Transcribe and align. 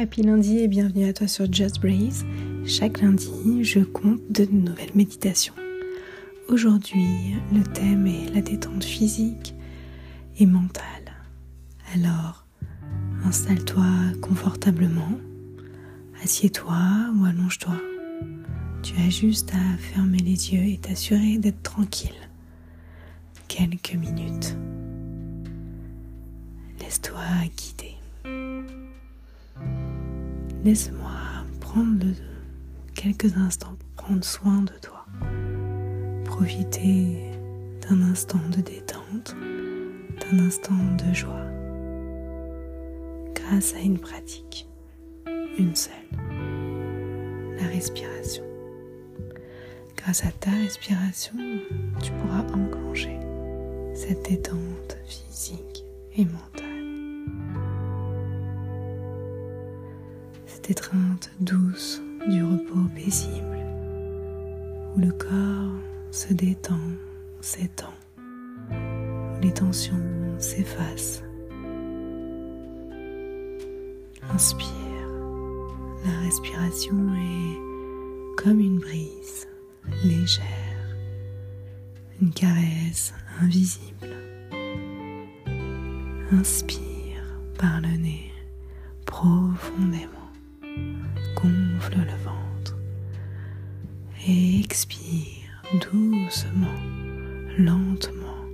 Happy 0.00 0.22
lundi 0.22 0.58
et 0.58 0.68
bienvenue 0.68 1.08
à 1.08 1.12
toi 1.12 1.26
sur 1.26 1.52
Just 1.52 1.80
Breeze. 1.80 2.24
Chaque 2.64 3.00
lundi, 3.00 3.64
je 3.64 3.80
compte 3.80 4.20
de 4.30 4.44
nouvelles 4.44 4.94
méditations. 4.94 5.54
Aujourd'hui, 6.48 7.34
le 7.52 7.64
thème 7.64 8.06
est 8.06 8.32
la 8.32 8.40
détente 8.40 8.84
physique 8.84 9.56
et 10.38 10.46
mentale. 10.46 10.84
Alors, 11.96 12.46
installe-toi 13.24 13.86
confortablement, 14.22 15.18
assieds-toi 16.22 16.78
ou 17.16 17.24
allonge-toi. 17.24 17.74
Tu 18.84 18.94
as 19.04 19.10
juste 19.10 19.52
à 19.52 19.78
fermer 19.78 20.18
les 20.18 20.54
yeux 20.54 20.62
et 20.62 20.78
t'assurer 20.78 21.38
d'être 21.38 21.64
tranquille. 21.64 22.28
Quelques 23.48 23.96
minutes. 23.96 24.56
Laisse-toi 26.78 27.18
guider. 27.56 27.97
Laisse-moi 30.64 31.10
prendre 31.60 32.06
quelques 32.94 33.36
instants 33.36 33.76
pour 33.78 34.04
prendre 34.04 34.24
soin 34.24 34.62
de 34.62 34.72
toi. 34.82 35.06
Profiter 36.24 37.30
d'un 37.88 38.02
instant 38.02 38.40
de 38.50 38.60
détente, 38.60 39.36
d'un 40.20 40.38
instant 40.40 40.74
de 40.74 41.14
joie. 41.14 41.46
Grâce 43.34 43.74
à 43.74 43.78
une 43.78 43.98
pratique, 43.98 44.68
une 45.58 45.76
seule, 45.76 45.94
la 47.60 47.66
respiration. 47.68 48.44
Grâce 49.96 50.24
à 50.24 50.32
ta 50.32 50.50
respiration, 50.50 51.34
tu 52.02 52.10
pourras 52.12 52.42
enclencher 52.52 53.18
cette 53.94 54.28
détente 54.28 54.96
physique 55.06 55.84
et 56.16 56.24
mentale. 56.24 56.67
Étreinte 60.68 61.30
douce 61.40 62.02
du 62.28 62.42
repos 62.42 62.88
paisible, 62.94 63.58
où 64.94 65.00
le 65.00 65.12
corps 65.12 65.78
se 66.10 66.32
détend, 66.32 66.80
s'étend, 67.40 67.94
où 68.68 69.40
les 69.40 69.52
tensions 69.52 69.96
s'effacent. 70.38 71.22
Inspire, 74.30 74.68
la 76.04 76.18
respiration 76.20 76.96
est 77.14 78.42
comme 78.42 78.60
une 78.60 78.78
brise 78.78 79.48
légère, 80.04 80.44
une 82.20 82.32
caresse 82.32 83.14
invisible. 83.40 84.14
Inspire 86.30 87.22
par 87.58 87.80
le 87.80 87.96
nez 87.96 88.30
profondément 89.06 90.17
gonfle 91.34 91.98
le 91.98 92.24
ventre 92.24 92.76
et 94.26 94.60
expire 94.60 95.38
doucement, 95.90 96.66
lentement 97.58 98.44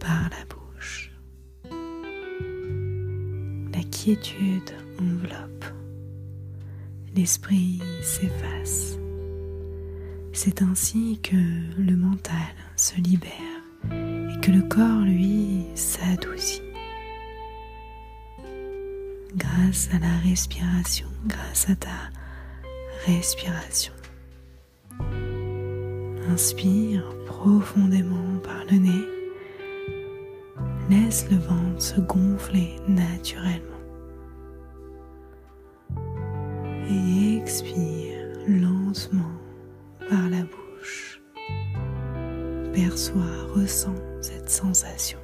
par 0.00 0.30
la 0.30 0.44
bouche. 0.48 1.12
La 3.72 3.82
quiétude 3.90 4.72
enveloppe, 5.00 5.64
l'esprit 7.14 7.80
s'efface. 8.02 8.98
C'est 10.32 10.62
ainsi 10.62 11.18
que 11.22 11.36
le 11.78 11.96
mental 11.96 12.54
se 12.76 12.96
libère 12.96 13.32
et 13.90 14.40
que 14.40 14.50
le 14.50 14.62
corps, 14.62 15.00
lui, 15.00 15.64
s'adoucit 15.74 16.65
grâce 19.36 19.88
à 19.92 19.98
la 19.98 20.16
respiration, 20.28 21.08
grâce 21.26 21.68
à 21.68 21.76
ta 21.76 22.10
respiration. 23.04 23.92
Inspire 26.30 27.04
profondément 27.26 28.38
par 28.42 28.64
le 28.70 28.78
nez. 28.78 29.04
Laisse 30.88 31.26
le 31.30 31.36
ventre 31.36 31.82
se 31.82 32.00
gonfler 32.00 32.76
naturellement. 32.88 33.62
Et 36.88 37.36
expire 37.36 38.28
lentement 38.48 39.32
par 40.08 40.30
la 40.30 40.42
bouche. 40.42 41.20
Perçois, 42.72 43.46
ressens 43.54 43.94
cette 44.20 44.48
sensation 44.48 45.18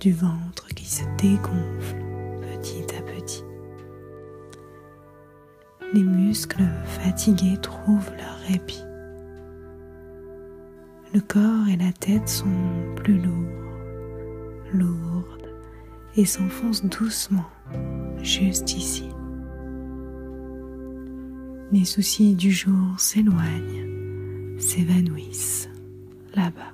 du 0.00 0.12
ventre 0.12 0.66
qui 0.68 0.84
se 0.84 1.04
dégonfle 1.16 2.11
Les 5.94 6.02
muscles 6.02 6.64
fatigués 6.86 7.58
trouvent 7.60 8.12
leur 8.16 8.38
répit. 8.48 8.82
Le 11.12 11.20
corps 11.20 11.68
et 11.68 11.76
la 11.76 11.92
tête 11.92 12.28
sont 12.28 12.48
plus 12.96 13.20
lourds, 13.20 14.72
lourdes 14.72 15.50
et 16.16 16.24
s'enfoncent 16.24 16.86
doucement 16.86 17.44
juste 18.22 18.74
ici. 18.74 19.10
Les 21.72 21.84
soucis 21.84 22.34
du 22.34 22.50
jour 22.50 22.98
s'éloignent, 22.98 24.58
s'évanouissent 24.58 25.68
là-bas. 26.34 26.72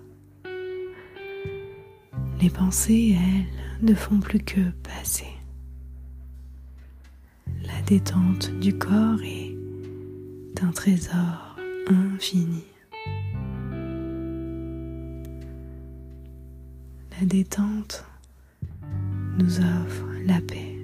Les 2.40 2.50
pensées, 2.50 3.16
elles, 3.16 3.88
ne 3.88 3.94
font 3.94 4.18
plus 4.18 4.40
que 4.40 4.60
passer 4.82 5.37
détente 7.88 8.50
du 8.60 8.76
corps 8.76 9.22
est 9.24 9.56
un 10.62 10.70
trésor 10.72 11.56
infini. 11.86 12.62
La 17.18 17.24
détente 17.24 18.04
nous 19.38 19.60
offre 19.60 20.04
la 20.26 20.38
paix, 20.42 20.76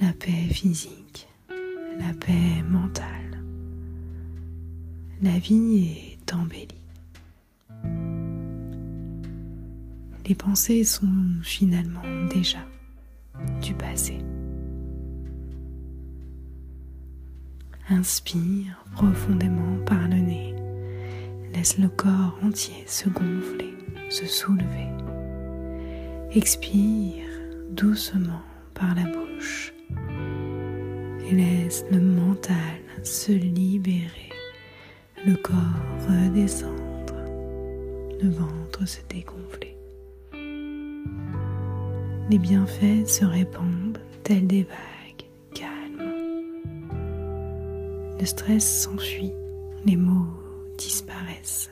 la 0.00 0.12
paix 0.12 0.46
physique, 0.52 1.26
la 1.98 2.14
paix 2.14 2.62
mentale. 2.70 3.42
La 5.20 5.36
vie 5.36 5.96
est 6.12 6.32
embellie. 6.32 6.68
Les 10.28 10.36
pensées 10.36 10.84
sont 10.84 11.40
finalement 11.42 12.26
déjà 12.30 12.64
du 13.62 13.74
passé. 13.74 14.20
Inspire 17.88 18.82
profondément 18.94 19.76
par 19.84 20.08
le 20.08 20.16
nez. 20.16 20.54
Laisse 21.54 21.78
le 21.78 21.88
corps 21.88 22.36
entier 22.42 22.82
se 22.84 23.08
gonfler, 23.08 23.74
se 24.10 24.26
soulever. 24.26 24.88
Expire 26.32 27.22
doucement 27.70 28.42
par 28.74 28.92
la 28.96 29.04
bouche. 29.04 29.72
Et 31.28 31.32
laisse 31.32 31.84
le 31.92 32.00
mental 32.00 32.56
se 33.04 33.30
libérer, 33.30 34.32
le 35.24 35.36
corps 35.36 35.54
redescendre, 36.08 37.14
le 38.20 38.30
ventre 38.30 38.84
se 38.84 38.98
dégonfler. 39.08 39.76
Les 42.30 42.38
bienfaits 42.38 43.06
se 43.06 43.24
répandent 43.24 44.00
tels 44.24 44.48
des 44.48 44.64
vagues 44.64 44.95
Le 48.18 48.24
stress 48.24 48.82
s'enfuit, 48.84 49.32
les 49.84 49.96
mots 49.96 50.26
disparaissent. 50.78 51.70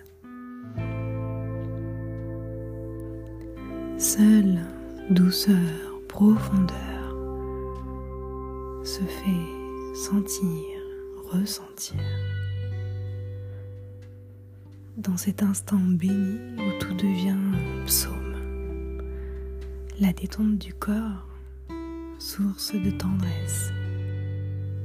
Seule 3.96 4.60
douceur, 5.08 5.54
profondeur 6.06 6.74
se 8.84 9.00
fait 9.00 9.94
sentir, 9.94 10.60
ressentir. 11.32 12.00
Dans 14.98 15.16
cet 15.16 15.42
instant 15.42 15.78
béni 15.78 16.38
où 16.58 16.78
tout 16.78 16.94
devient 16.94 17.38
psaume, 17.86 19.00
la 19.98 20.12
détente 20.12 20.58
du 20.58 20.74
corps, 20.74 21.26
source 22.18 22.74
de 22.74 22.90
tendresse 22.90 23.72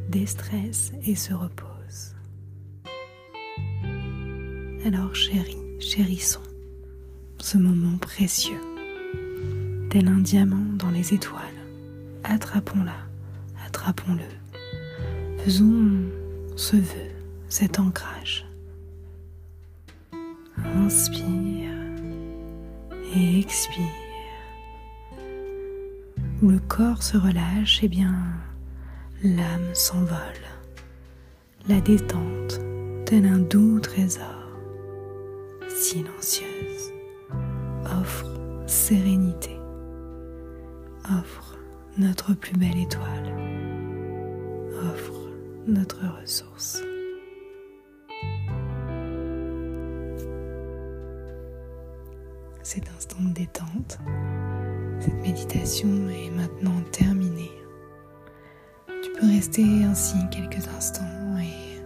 déstresse 0.10 0.92
et 1.06 1.16
se 1.16 1.34
repose. 1.34 2.16
Alors 4.86 5.14
chérie, 5.14 5.58
chérissons 5.80 6.42
ce 7.38 7.58
moment 7.58 7.98
précieux, 7.98 8.60
tel 9.90 10.08
un 10.08 10.20
diamant 10.20 10.74
dans 10.78 10.90
les 10.90 11.14
étoiles. 11.14 11.40
Attrapons-la, 12.24 12.98
attrapons-le. 13.66 15.42
Faisons 15.44 16.02
ce 16.56 16.76
vœu, 16.76 17.10
cet 17.48 17.80
ancrage. 17.80 18.46
Inspire 20.58 21.72
et 23.16 23.40
expire. 23.40 23.84
Où 26.42 26.50
le 26.50 26.60
corps 26.60 27.04
se 27.04 27.18
relâche, 27.18 27.82
et 27.84 27.86
eh 27.86 27.90
bien, 27.90 28.14
l'âme 29.24 29.74
s'envole, 29.74 30.16
la 31.68 31.82
détente, 31.82 32.62
tel 33.06 33.26
un 33.26 33.40
doux 33.40 33.80
trésor, 33.82 34.48
silencieuse, 35.68 36.94
offre 38.00 38.28
sérénité, 38.66 39.58
offre 41.04 41.58
notre 41.98 42.34
plus 42.34 42.54
belle 42.54 42.78
étoile, 42.78 43.34
offre 44.94 45.30
notre 45.68 46.00
ressource. 46.22 46.82
Cet 52.64 52.88
instant 52.96 53.18
de 53.20 53.34
détente, 53.34 53.98
cette 55.02 55.22
méditation 55.22 55.90
est 56.10 56.30
maintenant 56.30 56.82
terminée. 56.92 57.09
Rester 59.32 59.84
ainsi 59.84 60.18
quelques 60.32 60.68
instants 60.70 61.04
et 61.40 61.82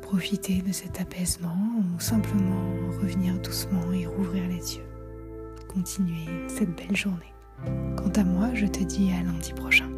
profiter 0.00 0.62
de 0.62 0.70
cet 0.70 1.00
apaisement 1.00 1.56
ou 1.78 2.00
simplement 2.00 2.70
revenir 3.02 3.34
doucement 3.40 3.92
et 3.92 4.06
rouvrir 4.06 4.44
les 4.48 4.76
yeux. 4.76 4.86
Continuer 5.66 6.48
cette 6.48 6.74
belle 6.76 6.96
journée. 6.96 7.34
Quant 7.96 8.12
à 8.14 8.22
moi, 8.22 8.50
je 8.54 8.66
te 8.66 8.84
dis 8.84 9.10
à 9.12 9.24
lundi 9.24 9.52
prochain. 9.54 9.88